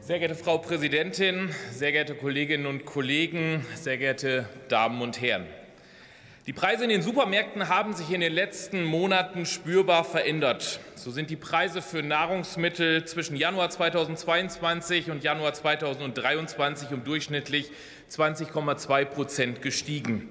[0.00, 5.46] Sehr geehrte Frau Präsidentin, sehr geehrte Kolleginnen und Kollegen, sehr geehrte Damen und Herren!
[6.46, 10.80] Die Preise in den Supermärkten haben sich in den letzten Monaten spürbar verändert.
[10.94, 17.70] So sind die Preise für Nahrungsmittel zwischen Januar 2022 und Januar 2023 um durchschnittlich
[18.10, 20.28] 20,2 Prozent gestiegen.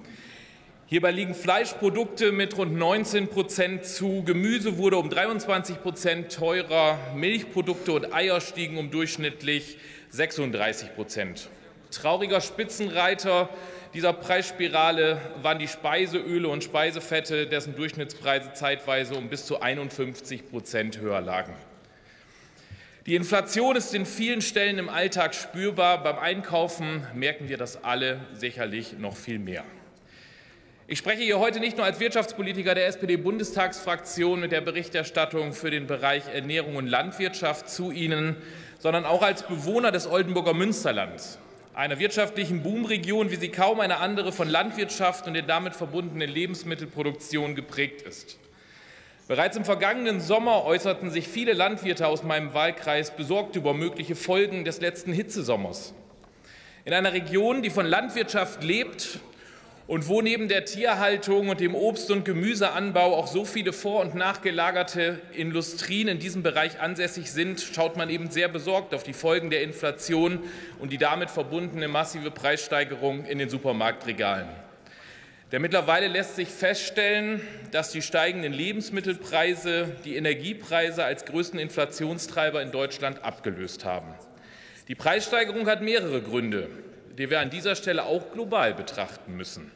[0.90, 7.92] Hierbei liegen Fleischprodukte mit rund 19 Prozent zu, Gemüse wurde um 23 Prozent teurer, Milchprodukte
[7.92, 9.80] und Eier stiegen um durchschnittlich
[10.11, 11.50] 36 Prozent.
[11.92, 13.50] Trauriger Spitzenreiter
[13.94, 21.00] dieser Preisspirale waren die Speiseöle und Speisefette, dessen Durchschnittspreise zeitweise um bis zu 51 Prozent
[21.02, 21.54] höher lagen.
[23.08, 26.02] Die Inflation ist in vielen Stellen im Alltag spürbar.
[26.02, 29.66] Beim Einkaufen merken wir das alle sicherlich noch viel mehr.
[30.89, 35.85] Ich spreche hier heute nicht nur als Wirtschaftspolitiker der SPD-Bundestagsfraktion mit der Berichterstattung für den
[35.85, 38.38] Bereich Ernährung und Landwirtschaft zu Ihnen,
[38.79, 41.39] sondern auch als Bewohner des Oldenburger Münsterlands,
[41.73, 47.53] einer wirtschaftlichen Boomregion, wie sie kaum eine andere von Landwirtschaft und der damit verbundenen Lebensmittelproduktion
[47.53, 48.39] geprägt ist.
[49.27, 54.63] Bereits im vergangenen Sommer äußerten sich viele Landwirte aus meinem Wahlkreis besorgt über mögliche Folgen
[54.63, 55.94] des letzten Hitzesommers.
[56.85, 59.19] In einer Region, die von Landwirtschaft lebt
[59.88, 64.16] und wo neben der Tierhaltung und dem Obst- und Gemüseanbau auch so viele vor- und
[64.16, 69.49] nachgelagerte Industrien in diesem Bereich ansässig sind, schaut man eben sehr besorgt auf die Folgen
[69.49, 70.39] der Inflation
[70.79, 74.49] und die damit verbundene massive Preissteigerung in den Supermarktregalen.
[75.53, 77.39] Denn mittlerweile lässt sich feststellen,
[77.72, 84.13] dass die steigenden Lebensmittelpreise die Energiepreise als größten Inflationstreiber in Deutschland abgelöst haben.
[84.89, 86.69] Die Preissteigerung hat mehrere Gründe,
[87.17, 89.72] die wir an dieser Stelle auch global betrachten müssen.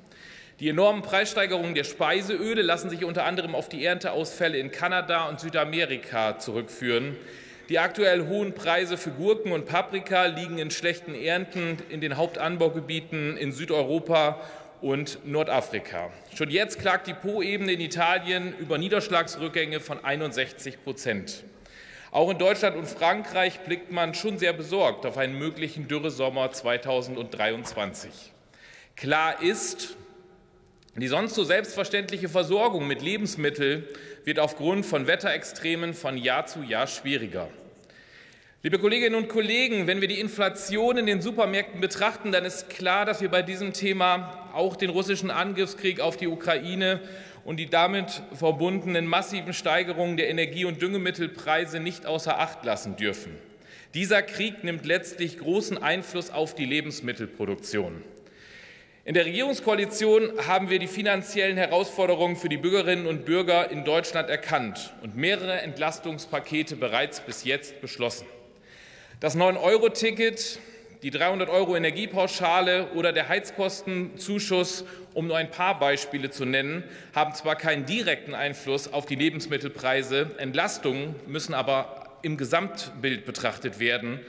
[0.61, 5.39] Die enormen Preissteigerungen der Speiseöle lassen sich unter anderem auf die Ernteausfälle in Kanada und
[5.39, 7.17] Südamerika zurückführen.
[7.69, 13.37] Die aktuell hohen Preise für Gurken und Paprika liegen in schlechten Ernten in den Hauptanbaugebieten
[13.37, 14.39] in Südeuropa
[14.81, 16.11] und Nordafrika.
[16.35, 21.43] Schon jetzt klagt die Po-Ebene in Italien über Niederschlagsrückgänge von 61 Prozent.
[22.11, 28.11] Auch in Deutschland und Frankreich blickt man schon sehr besorgt auf einen möglichen Dürresommer 2023.
[28.95, 29.97] Klar ist,
[30.99, 33.85] die sonst so selbstverständliche Versorgung mit Lebensmitteln
[34.25, 37.47] wird aufgrund von Wetterextremen von Jahr zu Jahr schwieriger.
[38.63, 43.05] Liebe Kolleginnen und Kollegen, wenn wir die Inflation in den Supermärkten betrachten, dann ist klar,
[43.05, 46.99] dass wir bei diesem Thema auch den russischen Angriffskrieg auf die Ukraine
[47.43, 53.35] und die damit verbundenen massiven Steigerungen der Energie- und Düngemittelpreise nicht außer Acht lassen dürfen.
[53.93, 58.03] Dieser Krieg nimmt letztlich großen Einfluss auf die Lebensmittelproduktion.
[59.03, 64.29] In der Regierungskoalition haben wir die finanziellen Herausforderungen für die Bürgerinnen und Bürger in Deutschland
[64.29, 68.27] erkannt und mehrere Entlastungspakete bereits bis jetzt beschlossen.
[69.19, 70.59] Das 9-Euro-Ticket,
[71.01, 74.85] die 300 Euro Energiepauschale oder der Heizkostenzuschuss,
[75.15, 76.83] um nur ein paar Beispiele zu nennen,
[77.15, 84.19] haben zwar keinen direkten Einfluss auf die Lebensmittelpreise, Entlastungen müssen aber im Gesamtbild betrachtet werden.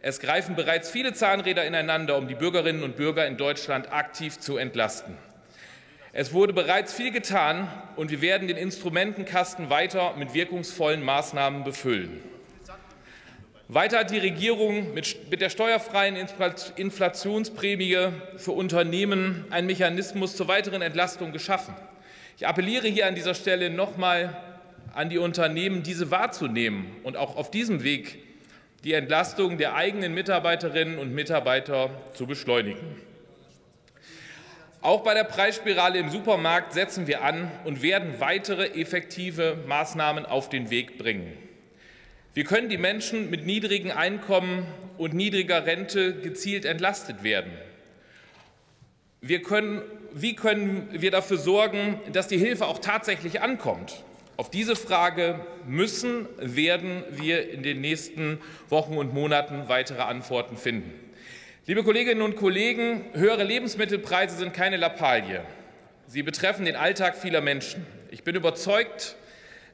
[0.00, 4.56] Es greifen bereits viele Zahnräder ineinander, um die Bürgerinnen und Bürger in Deutschland aktiv zu
[4.56, 5.16] entlasten.
[6.12, 12.22] Es wurde bereits viel getan, und wir werden den Instrumentenkasten weiter mit wirkungsvollen Maßnahmen befüllen.
[13.66, 16.16] Weiter hat die Regierung mit der steuerfreien
[16.76, 21.74] Inflationsprämie für Unternehmen einen Mechanismus zur weiteren Entlastung geschaffen.
[22.36, 24.36] Ich appelliere hier an dieser Stelle noch einmal
[24.94, 28.27] an die Unternehmen, diese wahrzunehmen und auch auf diesem Weg
[28.84, 32.96] die Entlastung der eigenen Mitarbeiterinnen und Mitarbeiter zu beschleunigen.
[34.80, 40.48] Auch bei der Preisspirale im Supermarkt setzen wir an und werden weitere effektive Maßnahmen auf
[40.48, 41.36] den Weg bringen.
[42.32, 44.64] Wir können die Menschen mit niedrigen Einkommen
[44.96, 47.50] und niedriger Rente gezielt entlastet werden.
[49.20, 54.04] Wir können, wie können wir dafür sorgen, dass die Hilfe auch tatsächlich ankommt?
[54.38, 58.38] Auf diese Frage müssen, werden wir in den nächsten
[58.68, 60.92] Wochen und Monaten weitere Antworten finden.
[61.66, 65.40] Liebe Kolleginnen und Kollegen, höhere Lebensmittelpreise sind keine Lappalie.
[66.06, 67.84] Sie betreffen den Alltag vieler Menschen.
[68.12, 69.16] Ich bin überzeugt,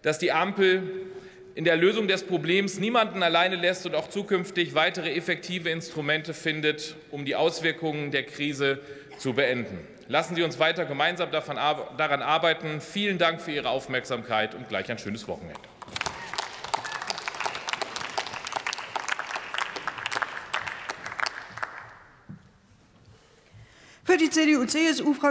[0.00, 1.08] dass die Ampel
[1.54, 6.96] in der Lösung des Problems niemanden alleine lässt und auch zukünftig weitere effektive Instrumente findet,
[7.12, 8.80] um die Auswirkungen der Krise
[9.18, 9.78] zu beenden.
[10.08, 11.58] Lassen Sie uns weiter gemeinsam daran
[12.22, 12.80] arbeiten.
[12.80, 15.60] Vielen Dank für Ihre Aufmerksamkeit und gleich ein schönes Wochenende.
[24.02, 25.24] Für die CDU-CSU-Fraktion